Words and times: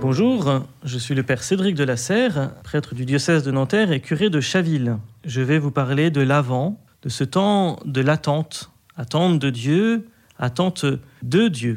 Bonjour, 0.00 0.62
je 0.84 0.96
suis 0.96 1.16
le 1.16 1.24
père 1.24 1.42
Cédric 1.42 1.74
de 1.74 1.82
la 1.82 1.96
Serre, 1.96 2.52
prêtre 2.62 2.94
du 2.94 3.04
diocèse 3.04 3.42
de 3.42 3.50
Nanterre 3.50 3.90
et 3.90 4.00
curé 4.00 4.30
de 4.30 4.40
Chaville. 4.40 4.96
Je 5.24 5.40
vais 5.40 5.58
vous 5.58 5.72
parler 5.72 6.12
de 6.12 6.20
l'avant, 6.20 6.80
de 7.02 7.08
ce 7.08 7.24
temps 7.24 7.80
de 7.84 8.00
l'attente, 8.00 8.70
attente 8.96 9.40
de 9.40 9.50
Dieu, 9.50 10.08
attente 10.38 10.84
de 11.24 11.48
Dieu. 11.48 11.74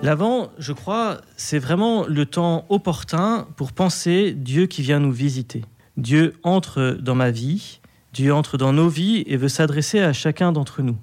L'avant, 0.00 0.50
je 0.58 0.72
crois, 0.72 1.20
c'est 1.36 1.58
vraiment 1.58 2.06
le 2.06 2.24
temps 2.24 2.66
opportun 2.68 3.48
pour 3.56 3.72
penser 3.72 4.32
Dieu 4.32 4.66
qui 4.66 4.82
vient 4.82 5.00
nous 5.00 5.10
visiter. 5.10 5.64
Dieu 5.96 6.34
entre 6.44 6.96
dans 7.00 7.16
ma 7.16 7.32
vie, 7.32 7.80
Dieu 8.12 8.32
entre 8.32 8.58
dans 8.58 8.72
nos 8.72 8.88
vies 8.88 9.24
et 9.26 9.36
veut 9.36 9.48
s'adresser 9.48 9.98
à 9.98 10.12
chacun 10.12 10.52
d'entre 10.52 10.82
nous. 10.82 10.96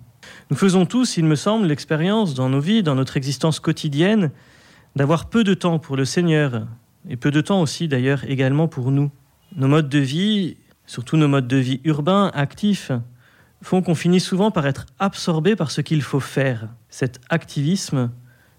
Nous 0.49 0.57
faisons 0.57 0.85
tous, 0.85 1.17
il 1.17 1.25
me 1.25 1.35
semble, 1.35 1.67
l'expérience 1.67 2.33
dans 2.33 2.49
nos 2.49 2.59
vies, 2.59 2.83
dans 2.83 2.95
notre 2.95 3.17
existence 3.17 3.59
quotidienne, 3.59 4.31
d'avoir 4.95 5.29
peu 5.29 5.43
de 5.43 5.53
temps 5.53 5.79
pour 5.79 5.97
le 5.97 6.05
Seigneur, 6.05 6.67
et 7.09 7.17
peu 7.17 7.31
de 7.31 7.41
temps 7.41 7.61
aussi 7.61 7.87
d'ailleurs 7.87 8.23
également 8.29 8.67
pour 8.67 8.91
nous. 8.91 9.11
Nos 9.55 9.67
modes 9.67 9.89
de 9.89 9.99
vie, 9.99 10.57
surtout 10.85 11.17
nos 11.17 11.27
modes 11.27 11.47
de 11.47 11.57
vie 11.57 11.81
urbains, 11.83 12.31
actifs, 12.33 12.91
font 13.61 13.81
qu'on 13.81 13.95
finit 13.95 14.19
souvent 14.19 14.51
par 14.51 14.67
être 14.67 14.85
absorbé 14.99 15.55
par 15.55 15.71
ce 15.71 15.81
qu'il 15.81 16.01
faut 16.01 16.19
faire. 16.19 16.69
Cet 16.89 17.19
activisme, 17.29 18.11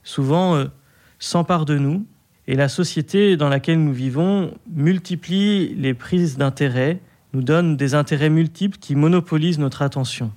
souvent, 0.02 0.56
euh, 0.56 0.66
s'empare 1.18 1.64
de 1.64 1.78
nous, 1.78 2.06
et 2.48 2.54
la 2.54 2.68
société 2.68 3.36
dans 3.36 3.48
laquelle 3.48 3.82
nous 3.82 3.92
vivons 3.92 4.54
multiplie 4.72 5.74
les 5.74 5.94
prises 5.94 6.36
d'intérêt, 6.36 7.00
nous 7.32 7.42
donne 7.42 7.76
des 7.76 7.94
intérêts 7.94 8.30
multiples 8.30 8.78
qui 8.78 8.94
monopolisent 8.94 9.58
notre 9.58 9.82
attention. 9.82 10.32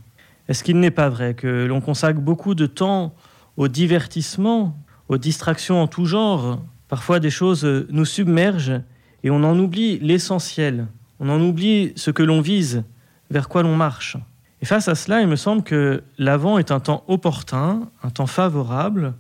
Est-ce 0.50 0.64
qu'il 0.64 0.80
n'est 0.80 0.90
pas 0.90 1.10
vrai 1.10 1.36
que 1.36 1.68
l'on 1.68 1.80
consacre 1.80 2.20
beaucoup 2.20 2.56
de 2.56 2.66
temps 2.66 3.14
au 3.56 3.68
divertissement, 3.68 4.76
aux 5.08 5.20
distractions 5.20 5.80
en 5.80 5.86
tout 5.86 6.06
genre? 6.06 6.60
Parfois 6.88 7.20
des 7.20 7.30
choses 7.30 7.64
nous 7.92 8.04
submergent 8.04 8.82
et 9.24 9.30
on 9.30 9.44
en 9.44 9.60
oublie 9.60 10.00
l'essentiel, 10.00 10.88
on 11.20 11.30
en 11.30 11.40
oublie 11.40 11.94
ce 11.96 12.10
que 12.10 12.24
l'on 12.24 12.42
vise, 12.42 12.84
vers 13.30 13.48
quoi 13.48 13.62
l'on 13.62 13.76
marche. 13.76 14.18
Et 14.64 14.66
face 14.66 14.88
à 14.88 14.96
cela, 14.96 15.22
il 15.22 15.28
me 15.28 15.36
semble 15.36 15.62
que 15.62 16.02
l'avant 16.18 16.58
est 16.58 16.72
un 16.72 16.80
temps 16.80 17.04
opportun, 17.08 17.88
un 18.02 18.10
temps 18.10 18.26
favorable, 18.26 19.14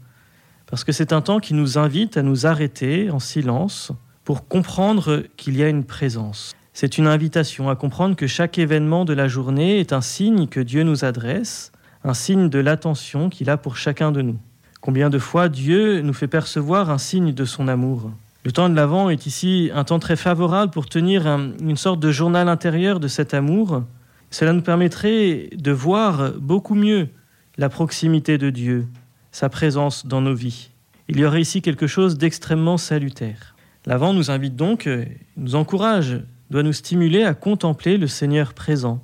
parce 0.65 0.83
que 0.83 0.91
c'est 0.91 1.13
un 1.13 1.21
temps 1.21 1.39
qui 1.39 1.53
nous 1.53 1.77
invite 1.77 2.17
à 2.17 2.23
nous 2.23 2.47
arrêter 2.47 3.11
en 3.11 3.19
silence 3.19 3.91
pour 4.23 4.47
comprendre 4.47 5.23
qu'il 5.37 5.55
y 5.55 5.61
a 5.61 5.69
une 5.69 5.83
présence. 5.83 6.55
C'est 6.73 6.97
une 6.97 7.07
invitation 7.07 7.69
à 7.69 7.75
comprendre 7.75 8.15
que 8.15 8.27
chaque 8.27 8.57
événement 8.57 9.05
de 9.05 9.13
la 9.13 9.27
journée 9.27 9.79
est 9.79 9.93
un 9.93 10.01
signe 10.01 10.47
que 10.47 10.59
Dieu 10.59 10.83
nous 10.83 11.03
adresse, 11.03 11.71
un 12.03 12.13
signe 12.13 12.49
de 12.49 12.59
l'attention 12.59 13.29
qu'il 13.29 13.49
a 13.49 13.57
pour 13.57 13.75
chacun 13.75 14.11
de 14.11 14.21
nous. 14.21 14.37
Combien 14.81 15.09
de 15.09 15.19
fois 15.19 15.49
Dieu 15.49 16.01
nous 16.01 16.13
fait 16.13 16.27
percevoir 16.27 16.89
un 16.89 16.97
signe 16.97 17.33
de 17.33 17.45
son 17.45 17.67
amour? 17.67 18.11
Le 18.45 18.51
temps 18.53 18.69
de 18.69 18.75
l'Avent 18.75 19.09
est 19.09 19.25
ici 19.25 19.69
un 19.73 19.83
temps 19.83 19.99
très 19.99 20.15
favorable 20.15 20.71
pour 20.71 20.87
tenir 20.87 21.27
une 21.27 21.75
sorte 21.75 21.99
de 21.99 22.11
journal 22.11 22.47
intérieur 22.47 23.01
de 23.01 23.09
cet 23.09 23.33
amour. 23.33 23.83
Cela 24.31 24.53
nous 24.53 24.61
permettrait 24.61 25.49
de 25.53 25.71
voir 25.71 26.31
beaucoup 26.39 26.75
mieux 26.75 27.09
la 27.57 27.67
proximité 27.67 28.37
de 28.37 28.49
Dieu, 28.49 28.87
sa 29.31 29.49
présence 29.49 30.05
dans 30.05 30.21
nos 30.21 30.33
vies. 30.33 30.69
Il 31.09 31.19
y 31.19 31.25
aurait 31.25 31.41
ici 31.41 31.61
quelque 31.61 31.87
chose 31.87 32.17
d'extrêmement 32.17 32.77
salutaire. 32.77 33.55
L'Avent 33.85 34.13
nous 34.13 34.31
invite 34.31 34.55
donc, 34.55 34.87
nous 35.35 35.55
encourage 35.55 36.21
doit 36.49 36.63
nous 36.63 36.73
stimuler 36.73 37.23
à 37.23 37.33
contempler 37.33 37.97
le 37.97 38.07
Seigneur 38.07 38.53
présent. 38.53 39.03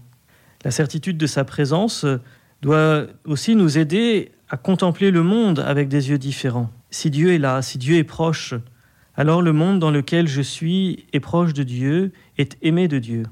La 0.64 0.72
certitude 0.72 1.18
de 1.18 1.28
sa 1.28 1.44
présence 1.44 2.06
doit 2.62 3.06
aussi 3.26 3.56
nous 3.56 3.78
aider 3.78 4.32
à 4.50 4.58
contempler 4.58 5.12
le 5.12 5.24
monde 5.24 5.60
avec 5.60 5.88
des 5.88 6.10
yeux 6.10 6.18
différents. 6.18 6.72
Si 6.90 7.10
Dieu 7.10 7.34
est 7.34 7.38
là, 7.38 7.62
si 7.62 7.78
Dieu 7.78 7.98
est 7.98 8.04
proche, 8.04 8.54
alors 9.16 9.42
le 9.42 9.54
monde 9.54 9.80
dans 9.80 9.92
lequel 9.92 10.28
je 10.28 10.42
suis 10.42 11.06
est 11.14 11.20
proche 11.20 11.54
de 11.54 11.64
Dieu, 11.64 12.12
est 12.38 12.58
aimé 12.62 12.88
de 12.88 13.00
Dieu. 13.00 13.24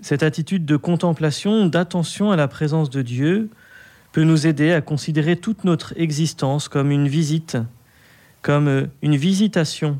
Cette 0.00 0.22
attitude 0.22 0.66
de 0.66 0.76
contemplation, 0.76 1.66
d'attention 1.66 2.30
à 2.30 2.36
la 2.36 2.48
présence 2.48 2.90
de 2.90 3.02
Dieu, 3.02 3.50
peut 4.12 4.24
nous 4.24 4.46
aider 4.46 4.72
à 4.72 4.80
considérer 4.80 5.36
toute 5.36 5.64
notre 5.64 5.94
existence 5.96 6.68
comme 6.68 6.90
une 6.90 7.08
visite, 7.08 7.56
comme 8.42 8.88
une 9.02 9.16
visitation, 9.16 9.98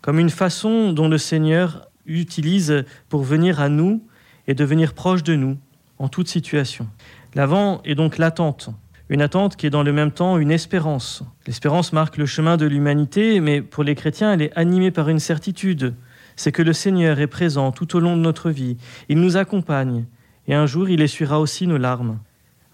comme 0.00 0.18
une 0.18 0.30
façon 0.30 0.92
dont 0.92 1.08
le 1.08 1.18
Seigneur 1.18 1.88
utilise 2.06 2.84
pour 3.08 3.22
venir 3.22 3.60
à 3.60 3.68
nous 3.68 4.02
et 4.46 4.54
devenir 4.54 4.94
proche 4.94 5.22
de 5.22 5.34
nous 5.34 5.56
en 5.98 6.08
toute 6.08 6.28
situation. 6.28 6.88
L'avant 7.34 7.80
est 7.84 7.94
donc 7.94 8.18
l'attente, 8.18 8.70
une 9.08 9.22
attente 9.22 9.56
qui 9.56 9.66
est 9.66 9.70
dans 9.70 9.82
le 9.82 9.92
même 9.92 10.10
temps 10.10 10.38
une 10.38 10.50
espérance. 10.50 11.22
L'espérance 11.46 11.92
marque 11.92 12.16
le 12.16 12.26
chemin 12.26 12.56
de 12.56 12.66
l'humanité, 12.66 13.40
mais 13.40 13.62
pour 13.62 13.84
les 13.84 13.94
chrétiens, 13.94 14.32
elle 14.32 14.42
est 14.42 14.56
animée 14.56 14.90
par 14.90 15.08
une 15.08 15.18
certitude, 15.18 15.94
c'est 16.36 16.52
que 16.52 16.62
le 16.62 16.72
Seigneur 16.72 17.20
est 17.20 17.26
présent 17.26 17.72
tout 17.72 17.96
au 17.96 18.00
long 18.00 18.16
de 18.16 18.22
notre 18.22 18.50
vie, 18.50 18.76
il 19.08 19.20
nous 19.20 19.36
accompagne, 19.36 20.06
et 20.48 20.54
un 20.54 20.66
jour 20.66 20.88
il 20.88 21.00
essuiera 21.00 21.40
aussi 21.40 21.66
nos 21.66 21.78
larmes. 21.78 22.18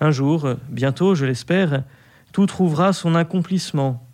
Un 0.00 0.10
jour, 0.10 0.48
bientôt, 0.68 1.14
je 1.14 1.26
l'espère, 1.26 1.82
tout 2.32 2.46
trouvera 2.46 2.92
son 2.92 3.14
accomplissement. 3.14 4.06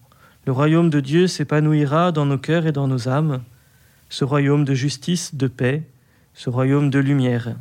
Le 0.47 0.53
royaume 0.53 0.91
de 0.91 1.00
Dieu 1.00 1.26
s'épanouira 1.26 2.10
dans 2.10 2.26
nos 2.26 2.38
cœurs 2.38 2.66
et 2.66 2.72
dans 2.72 2.88
nos 2.88 3.08
âmes 3.08 3.42
ce 4.14 4.25
royaume 4.25 4.64
de 4.64 4.75
justice, 4.75 5.34
de 5.34 5.48
paix, 5.48 5.88
ce 6.34 6.48
royaume 6.48 6.88
de 6.88 7.00
lumière. 7.00 7.56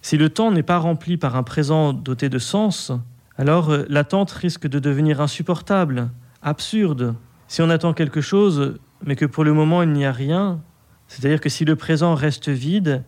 Si 0.00 0.16
le 0.16 0.28
temps 0.28 0.52
n'est 0.52 0.62
pas 0.62 0.78
rempli 0.78 1.16
par 1.16 1.34
un 1.34 1.42
présent 1.42 1.92
doté 1.92 2.28
de 2.28 2.38
sens, 2.38 2.92
alors 3.36 3.70
euh, 3.70 3.84
l'attente 3.88 4.30
risque 4.30 4.68
de 4.68 4.78
devenir 4.78 5.20
insupportable, 5.20 6.08
absurde. 6.40 7.16
Si 7.48 7.62
on 7.62 7.68
attend 7.68 7.94
quelque 7.94 8.20
chose, 8.20 8.78
mais 9.04 9.16
que 9.16 9.26
pour 9.26 9.42
le 9.42 9.52
moment 9.52 9.82
il 9.82 9.90
n'y 9.90 10.06
a 10.06 10.12
rien, 10.12 10.60
c'est-à-dire 11.08 11.40
que 11.40 11.48
si 11.48 11.64
le 11.64 11.74
présent 11.74 12.14
reste 12.14 12.48
vide, 12.48 13.02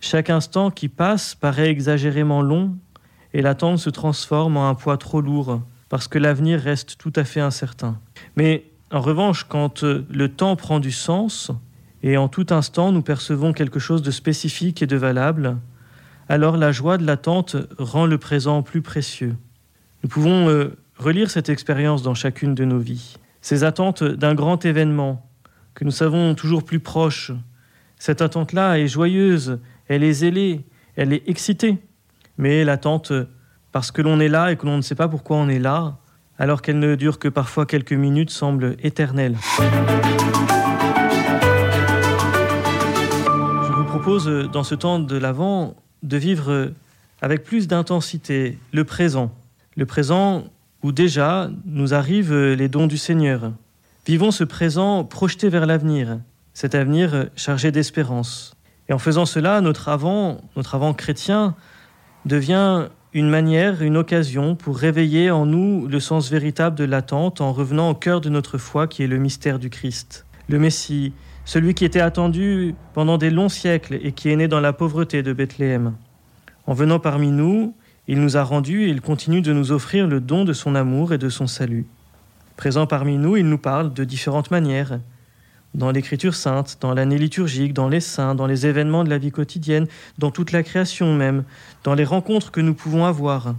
chaque 0.00 0.30
instant 0.30 0.70
qui 0.70 0.88
passe 0.88 1.34
paraît 1.34 1.68
exagérément 1.68 2.40
long 2.40 2.74
et 3.34 3.42
l'attente 3.42 3.80
se 3.80 3.90
transforme 3.90 4.56
en 4.56 4.70
un 4.70 4.74
poids 4.74 4.96
trop 4.96 5.20
lourd, 5.20 5.60
parce 5.90 6.08
que 6.08 6.18
l'avenir 6.18 6.58
reste 6.58 6.96
tout 6.96 7.12
à 7.16 7.24
fait 7.24 7.40
incertain. 7.40 8.00
Mais 8.34 8.64
en 8.90 9.02
revanche, 9.02 9.44
quand 9.44 9.84
euh, 9.84 10.06
le 10.08 10.30
temps 10.30 10.56
prend 10.56 10.80
du 10.80 10.90
sens, 10.90 11.52
et 12.04 12.18
en 12.18 12.28
tout 12.28 12.46
instant 12.50 12.92
nous 12.92 13.00
percevons 13.00 13.54
quelque 13.54 13.80
chose 13.80 14.02
de 14.02 14.10
spécifique 14.10 14.82
et 14.82 14.86
de 14.86 14.96
valable, 14.96 15.56
alors 16.28 16.58
la 16.58 16.70
joie 16.70 16.98
de 16.98 17.06
l'attente 17.06 17.56
rend 17.78 18.04
le 18.04 18.18
présent 18.18 18.62
plus 18.62 18.82
précieux. 18.82 19.36
Nous 20.02 20.10
pouvons 20.10 20.48
euh, 20.50 20.76
relire 20.98 21.30
cette 21.30 21.48
expérience 21.48 22.02
dans 22.02 22.14
chacune 22.14 22.54
de 22.54 22.66
nos 22.66 22.78
vies. 22.78 23.16
Ces 23.40 23.64
attentes 23.64 24.04
d'un 24.04 24.34
grand 24.34 24.66
événement 24.66 25.26
que 25.72 25.84
nous 25.84 25.90
savons 25.90 26.34
toujours 26.34 26.62
plus 26.62 26.78
proche, 26.78 27.32
cette 27.98 28.20
attente-là 28.20 28.78
est 28.78 28.86
joyeuse, 28.86 29.58
elle 29.88 30.02
est 30.02 30.12
zélée, 30.12 30.66
elle 30.96 31.14
est 31.14 31.26
excitée, 31.26 31.78
mais 32.36 32.64
l'attente, 32.64 33.12
parce 33.72 33.90
que 33.90 34.02
l'on 34.02 34.20
est 34.20 34.28
là 34.28 34.52
et 34.52 34.56
que 34.56 34.66
l'on 34.66 34.76
ne 34.76 34.82
sait 34.82 34.94
pas 34.94 35.08
pourquoi 35.08 35.38
on 35.38 35.48
est 35.48 35.58
là, 35.58 35.96
alors 36.38 36.60
qu'elle 36.60 36.78
ne 36.78 36.96
dure 36.96 37.18
que 37.18 37.28
parfois 37.28 37.64
quelques 37.64 37.92
minutes, 37.92 38.30
semble 38.30 38.76
éternelle. 38.82 39.36
Propose 43.98 44.26
euh, 44.26 44.48
dans 44.48 44.64
ce 44.64 44.74
temps 44.74 44.98
de 44.98 45.16
l'Avent 45.16 45.76
de 46.02 46.16
vivre 46.16 46.50
euh, 46.50 46.74
avec 47.22 47.44
plus 47.44 47.68
d'intensité 47.68 48.58
le 48.72 48.82
présent. 48.82 49.30
Le 49.76 49.86
présent 49.86 50.46
où 50.82 50.90
déjà 50.90 51.48
nous 51.64 51.94
arrivent 51.94 52.32
euh, 52.32 52.56
les 52.56 52.68
dons 52.68 52.88
du 52.88 52.98
Seigneur. 52.98 53.52
Vivons 54.04 54.32
ce 54.32 54.42
présent 54.42 55.04
projeté 55.04 55.48
vers 55.48 55.64
l'avenir, 55.64 56.18
cet 56.54 56.74
avenir 56.74 57.28
chargé 57.36 57.70
d'espérance. 57.70 58.56
Et 58.88 58.92
en 58.92 58.98
faisant 58.98 59.26
cela, 59.26 59.60
notre 59.60 59.88
avant, 59.88 60.40
notre 60.56 60.74
avant 60.74 60.92
chrétien 60.92 61.54
devient 62.24 62.88
une 63.12 63.30
manière, 63.30 63.80
une 63.80 63.96
occasion 63.96 64.56
pour 64.56 64.76
réveiller 64.76 65.30
en 65.30 65.46
nous 65.46 65.86
le 65.86 66.00
sens 66.00 66.32
véritable 66.32 66.74
de 66.74 66.82
l'attente 66.82 67.40
en 67.40 67.52
revenant 67.52 67.90
au 67.90 67.94
cœur 67.94 68.20
de 68.20 68.28
notre 68.28 68.58
foi 68.58 68.88
qui 68.88 69.04
est 69.04 69.06
le 69.06 69.18
mystère 69.18 69.60
du 69.60 69.70
Christ. 69.70 70.26
Le 70.48 70.58
Messie, 70.58 71.12
celui 71.44 71.74
qui 71.74 71.84
était 71.84 72.00
attendu 72.00 72.74
pendant 72.94 73.18
des 73.18 73.30
longs 73.30 73.48
siècles 73.48 73.98
et 74.02 74.12
qui 74.12 74.30
est 74.30 74.36
né 74.36 74.48
dans 74.48 74.60
la 74.60 74.72
pauvreté 74.72 75.22
de 75.22 75.32
Bethléem. 75.32 75.94
En 76.66 76.74
venant 76.74 76.98
parmi 76.98 77.30
nous, 77.30 77.74
il 78.08 78.20
nous 78.20 78.36
a 78.36 78.42
rendus 78.42 78.84
et 78.84 78.88
il 78.88 79.00
continue 79.00 79.42
de 79.42 79.52
nous 79.52 79.72
offrir 79.72 80.06
le 80.06 80.20
don 80.20 80.44
de 80.44 80.52
son 80.52 80.74
amour 80.74 81.12
et 81.12 81.18
de 81.18 81.28
son 81.28 81.46
salut. 81.46 81.86
Présent 82.56 82.86
parmi 82.86 83.18
nous, 83.18 83.36
il 83.36 83.48
nous 83.48 83.58
parle 83.58 83.92
de 83.92 84.04
différentes 84.04 84.50
manières, 84.50 85.00
dans 85.74 85.90
l'Écriture 85.90 86.34
sainte, 86.34 86.78
dans 86.80 86.94
l'année 86.94 87.18
liturgique, 87.18 87.72
dans 87.72 87.88
les 87.88 88.00
saints, 88.00 88.34
dans 88.34 88.46
les 88.46 88.66
événements 88.66 89.04
de 89.04 89.10
la 89.10 89.18
vie 89.18 89.32
quotidienne, 89.32 89.88
dans 90.18 90.30
toute 90.30 90.52
la 90.52 90.62
création 90.62 91.14
même, 91.14 91.44
dans 91.82 91.94
les 91.94 92.04
rencontres 92.04 92.52
que 92.52 92.60
nous 92.60 92.74
pouvons 92.74 93.04
avoir. 93.04 93.54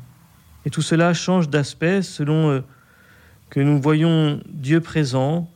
Et 0.65 0.69
tout 0.69 0.81
cela 0.81 1.13
change 1.13 1.49
d'aspect 1.49 2.01
selon 2.01 2.49
euh, 2.49 2.61
que 3.49 3.59
nous 3.59 3.81
voyons 3.81 4.39
Dieu 4.47 4.79
présent 4.79 5.49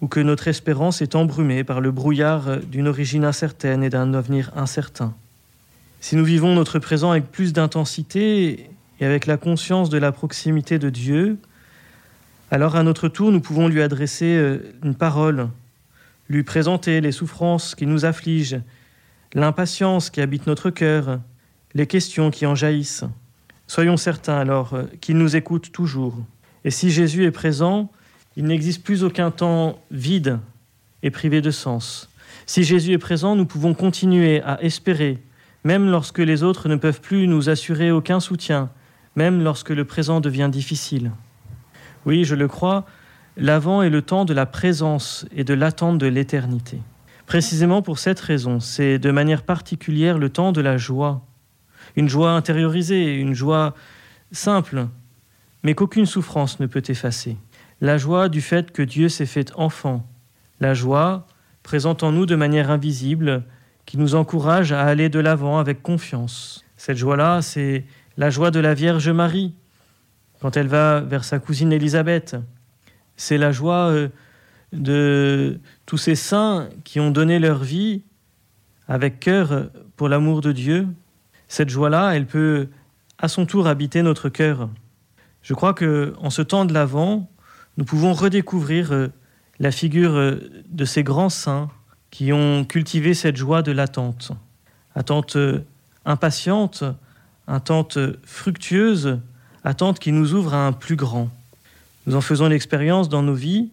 ou 0.00 0.08
que 0.08 0.20
notre 0.20 0.48
espérance 0.48 1.02
est 1.02 1.14
embrumée 1.14 1.64
par 1.64 1.80
le 1.80 1.90
brouillard 1.90 2.58
d'une 2.58 2.88
origine 2.88 3.24
incertaine 3.24 3.82
et 3.82 3.90
d'un 3.90 4.14
avenir 4.14 4.50
incertain. 4.56 5.14
Si 6.00 6.16
nous 6.16 6.24
vivons 6.24 6.54
notre 6.54 6.78
présent 6.78 7.10
avec 7.10 7.30
plus 7.30 7.52
d'intensité 7.52 8.70
et 9.00 9.04
avec 9.04 9.26
la 9.26 9.36
conscience 9.36 9.90
de 9.90 9.98
la 9.98 10.12
proximité 10.12 10.78
de 10.78 10.88
Dieu, 10.88 11.38
Alors 12.52 12.74
à 12.74 12.82
notre 12.82 13.08
tour, 13.08 13.30
nous 13.30 13.40
pouvons 13.40 13.68
lui 13.68 13.80
adresser 13.80 14.36
euh, 14.36 14.74
une 14.82 14.96
parole, 14.96 15.48
lui 16.28 16.42
présenter 16.42 17.00
les 17.00 17.12
souffrances 17.12 17.76
qui 17.76 17.86
nous 17.86 18.04
affligent, 18.04 18.60
l'impatience 19.34 20.10
qui 20.10 20.20
habite 20.20 20.48
notre 20.48 20.70
cœur, 20.70 21.20
les 21.74 21.86
questions 21.86 22.32
qui 22.32 22.46
en 22.46 22.56
jaillissent. 22.56 23.04
Soyons 23.68 23.96
certains 23.96 24.36
alors 24.36 24.74
euh, 24.74 24.82
qu'il 25.00 25.16
nous 25.16 25.36
écoute 25.36 25.70
toujours. 25.70 26.16
Et 26.64 26.72
si 26.72 26.90
Jésus 26.90 27.24
est 27.24 27.30
présent, 27.30 27.88
il 28.36 28.44
n'existe 28.44 28.82
plus 28.84 29.04
aucun 29.04 29.30
temps 29.30 29.78
vide 29.90 30.38
et 31.02 31.10
privé 31.10 31.40
de 31.40 31.50
sens. 31.50 32.08
Si 32.46 32.64
Jésus 32.64 32.92
est 32.92 32.98
présent, 32.98 33.36
nous 33.36 33.46
pouvons 33.46 33.74
continuer 33.74 34.42
à 34.42 34.62
espérer, 34.62 35.18
même 35.64 35.90
lorsque 35.90 36.18
les 36.18 36.42
autres 36.42 36.68
ne 36.68 36.76
peuvent 36.76 37.00
plus 37.00 37.26
nous 37.26 37.48
assurer 37.48 37.90
aucun 37.90 38.20
soutien, 38.20 38.70
même 39.16 39.42
lorsque 39.42 39.70
le 39.70 39.84
présent 39.84 40.20
devient 40.20 40.48
difficile. 40.50 41.10
Oui, 42.06 42.24
je 42.24 42.34
le 42.34 42.48
crois, 42.48 42.86
l'avant 43.36 43.82
est 43.82 43.90
le 43.90 44.02
temps 44.02 44.24
de 44.24 44.34
la 44.34 44.46
présence 44.46 45.26
et 45.34 45.44
de 45.44 45.54
l'attente 45.54 45.98
de 45.98 46.06
l'éternité. 46.06 46.78
Précisément 47.26 47.82
pour 47.82 47.98
cette 47.98 48.20
raison, 48.20 48.58
c'est 48.58 48.98
de 48.98 49.10
manière 49.10 49.42
particulière 49.42 50.18
le 50.18 50.30
temps 50.30 50.52
de 50.52 50.60
la 50.60 50.76
joie, 50.76 51.22
une 51.96 52.08
joie 52.08 52.32
intériorisée, 52.32 53.14
une 53.14 53.34
joie 53.34 53.74
simple, 54.32 54.86
mais 55.62 55.74
qu'aucune 55.74 56.06
souffrance 56.06 56.58
ne 56.60 56.66
peut 56.66 56.82
effacer. 56.88 57.36
La 57.80 57.96
joie 57.96 58.28
du 58.28 58.42
fait 58.42 58.72
que 58.72 58.82
Dieu 58.82 59.08
s'est 59.08 59.26
fait 59.26 59.52
enfant, 59.56 60.06
la 60.60 60.74
joie 60.74 61.26
présente 61.62 62.02
en 62.02 62.12
nous 62.12 62.26
de 62.26 62.36
manière 62.36 62.70
invisible, 62.70 63.42
qui 63.86 63.96
nous 63.96 64.14
encourage 64.14 64.72
à 64.72 64.82
aller 64.82 65.08
de 65.08 65.18
l'avant 65.18 65.58
avec 65.58 65.82
confiance. 65.82 66.64
Cette 66.76 66.98
joie-là, 66.98 67.42
c'est 67.42 67.84
la 68.18 68.30
joie 68.30 68.50
de 68.50 68.60
la 68.60 68.74
Vierge 68.74 69.08
Marie, 69.08 69.54
quand 70.40 70.56
elle 70.56 70.68
va 70.68 71.00
vers 71.00 71.24
sa 71.24 71.38
cousine 71.38 71.72
Élisabeth. 71.72 72.36
C'est 73.16 73.38
la 73.38 73.50
joie 73.50 73.90
euh, 73.90 74.08
de 74.72 75.58
tous 75.86 75.98
ces 75.98 76.14
saints 76.14 76.68
qui 76.84 77.00
ont 77.00 77.10
donné 77.10 77.38
leur 77.38 77.62
vie 77.62 78.02
avec 78.88 79.20
cœur 79.20 79.70
pour 79.96 80.08
l'amour 80.08 80.40
de 80.40 80.52
Dieu. 80.52 80.86
Cette 81.48 81.70
joie-là, 81.70 82.12
elle 82.12 82.26
peut 82.26 82.68
à 83.18 83.28
son 83.28 83.46
tour 83.46 83.66
habiter 83.66 84.02
notre 84.02 84.28
cœur. 84.28 84.68
Je 85.42 85.54
crois 85.54 85.74
que 85.74 86.14
en 86.18 86.30
ce 86.30 86.42
temps 86.42 86.64
de 86.64 86.74
l'Avent, 86.74 87.28
nous 87.80 87.86
pouvons 87.86 88.12
redécouvrir 88.12 88.92
euh, 88.92 89.08
la 89.58 89.70
figure 89.70 90.14
euh, 90.14 90.36
de 90.68 90.84
ces 90.84 91.02
grands 91.02 91.30
saints 91.30 91.70
qui 92.10 92.30
ont 92.30 92.66
cultivé 92.66 93.14
cette 93.14 93.38
joie 93.38 93.62
de 93.62 93.72
l'attente. 93.72 94.32
Attente 94.94 95.36
euh, 95.36 95.64
impatiente, 96.04 96.84
attente 97.46 97.96
fructueuse, 98.22 99.18
attente 99.64 99.98
qui 99.98 100.12
nous 100.12 100.34
ouvre 100.34 100.52
à 100.52 100.66
un 100.66 100.72
plus 100.72 100.94
grand. 100.94 101.30
Nous 102.06 102.16
en 102.16 102.20
faisons 102.20 102.48
l'expérience 102.48 103.08
dans 103.08 103.22
nos 103.22 103.34
vies. 103.34 103.70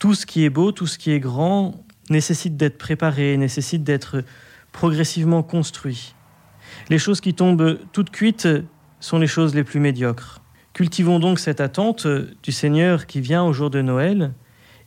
Tout 0.00 0.14
ce 0.14 0.26
qui 0.26 0.44
est 0.44 0.50
beau, 0.50 0.72
tout 0.72 0.88
ce 0.88 0.98
qui 0.98 1.12
est 1.12 1.20
grand 1.20 1.80
nécessite 2.10 2.56
d'être 2.56 2.76
préparé, 2.76 3.36
nécessite 3.36 3.84
d'être 3.84 4.24
progressivement 4.72 5.44
construit. 5.44 6.16
Les 6.90 6.98
choses 6.98 7.20
qui 7.20 7.34
tombent 7.34 7.78
toutes 7.92 8.10
cuites 8.10 8.48
sont 8.98 9.20
les 9.20 9.28
choses 9.28 9.54
les 9.54 9.62
plus 9.62 9.78
médiocres. 9.78 10.41
Cultivons 10.72 11.18
donc 11.18 11.38
cette 11.38 11.60
attente 11.60 12.06
du 12.42 12.50
Seigneur 12.50 13.06
qui 13.06 13.20
vient 13.20 13.44
au 13.44 13.52
jour 13.52 13.68
de 13.68 13.82
Noël 13.82 14.32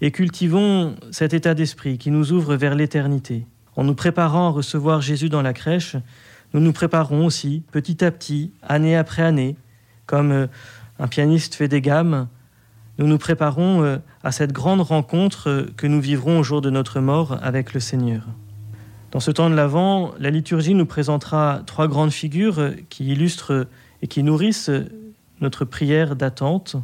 et 0.01 0.11
cultivons 0.11 0.95
cet 1.11 1.33
état 1.33 1.53
d'esprit 1.53 1.99
qui 1.99 2.09
nous 2.09 2.31
ouvre 2.31 2.55
vers 2.55 2.73
l'éternité. 2.73 3.45
En 3.75 3.83
nous 3.83 3.93
préparant 3.93 4.47
à 4.47 4.51
recevoir 4.51 5.01
Jésus 5.01 5.29
dans 5.29 5.43
la 5.43 5.53
crèche, 5.53 5.95
nous 6.53 6.59
nous 6.59 6.73
préparons 6.73 7.25
aussi, 7.25 7.61
petit 7.71 8.03
à 8.03 8.09
petit, 8.09 8.51
année 8.63 8.95
après 8.95 9.21
année, 9.21 9.57
comme 10.07 10.31
euh, 10.31 10.47
un 10.97 11.07
pianiste 11.07 11.53
fait 11.53 11.67
des 11.67 11.81
gammes, 11.81 12.27
nous 12.97 13.07
nous 13.07 13.17
préparons 13.17 13.83
euh, 13.83 13.97
à 14.23 14.31
cette 14.31 14.53
grande 14.53 14.81
rencontre 14.81 15.49
euh, 15.49 15.65
que 15.77 15.85
nous 15.85 16.01
vivrons 16.01 16.39
au 16.39 16.43
jour 16.43 16.61
de 16.61 16.69
notre 16.71 16.99
mort 16.99 17.37
avec 17.43 17.73
le 17.73 17.79
Seigneur. 17.79 18.23
Dans 19.11 19.19
ce 19.19 19.31
temps 19.31 19.51
de 19.51 19.55
l'Avent, 19.55 20.13
la 20.19 20.31
liturgie 20.31 20.73
nous 20.73 20.85
présentera 20.85 21.61
trois 21.65 21.87
grandes 21.87 22.11
figures 22.11 22.71
qui 22.89 23.11
illustrent 23.11 23.67
et 24.01 24.07
qui 24.07 24.23
nourrissent 24.23 24.71
notre 25.41 25.65
prière 25.65 26.15
d'attente. 26.15 26.75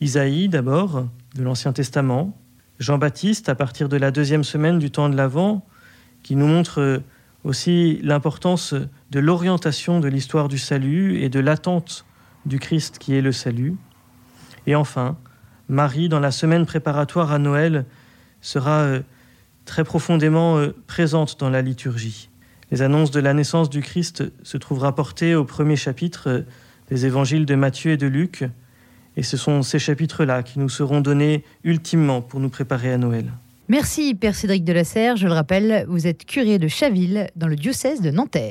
Isaïe 0.00 0.48
d'abord, 0.48 1.06
de 1.34 1.42
l'Ancien 1.42 1.72
Testament, 1.72 2.36
Jean-Baptiste 2.78 3.48
à 3.48 3.54
partir 3.54 3.88
de 3.88 3.96
la 3.96 4.10
deuxième 4.10 4.44
semaine 4.44 4.78
du 4.78 4.90
temps 4.90 5.08
de 5.08 5.16
l'Avent, 5.16 5.64
qui 6.22 6.36
nous 6.36 6.46
montre 6.46 7.02
aussi 7.44 8.00
l'importance 8.02 8.74
de 9.10 9.20
l'orientation 9.20 10.00
de 10.00 10.08
l'histoire 10.08 10.48
du 10.48 10.58
salut 10.58 11.20
et 11.20 11.28
de 11.28 11.40
l'attente 11.40 12.04
du 12.44 12.58
Christ 12.58 12.98
qui 12.98 13.14
est 13.14 13.20
le 13.20 13.32
salut. 13.32 13.76
Et 14.66 14.74
enfin, 14.74 15.16
Marie, 15.68 16.08
dans 16.08 16.20
la 16.20 16.30
semaine 16.30 16.66
préparatoire 16.66 17.32
à 17.32 17.38
Noël, 17.38 17.84
sera 18.40 18.80
euh, 18.80 19.00
très 19.64 19.84
profondément 19.84 20.58
euh, 20.58 20.74
présente 20.86 21.38
dans 21.38 21.50
la 21.50 21.62
liturgie. 21.62 22.30
Les 22.70 22.82
annonces 22.82 23.10
de 23.10 23.20
la 23.20 23.32
naissance 23.32 23.70
du 23.70 23.80
Christ 23.80 24.24
se 24.42 24.56
trouvent 24.56 24.80
rapportées 24.80 25.34
au 25.34 25.44
premier 25.44 25.76
chapitre 25.76 26.28
euh, 26.28 26.42
des 26.90 27.06
évangiles 27.06 27.46
de 27.46 27.54
Matthieu 27.54 27.92
et 27.92 27.96
de 27.96 28.06
Luc, 28.06 28.44
et 29.16 29.22
ce 29.22 29.36
sont 29.36 29.62
ces 29.62 29.78
chapitres-là 29.78 30.42
qui 30.42 30.58
nous 30.58 30.68
seront 30.68 31.00
donnés 31.00 31.44
ultimement 31.64 32.20
pour 32.20 32.40
nous 32.40 32.50
préparer 32.50 32.92
à 32.92 32.98
Noël. 32.98 33.32
Merci 33.68 34.14
Père 34.14 34.36
Cédric 34.36 34.64
de 34.64 34.72
la 34.72 34.84
Serre. 34.84 35.16
Je 35.16 35.26
le 35.26 35.32
rappelle, 35.32 35.86
vous 35.88 36.06
êtes 36.06 36.24
curé 36.24 36.58
de 36.58 36.68
Chaville 36.68 37.28
dans 37.34 37.48
le 37.48 37.56
diocèse 37.56 38.00
de 38.00 38.10
Nanterre. 38.10 38.44